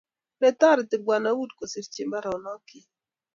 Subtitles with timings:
[0.39, 2.79] Netoreti Bw.Wood kosirchi baronokchi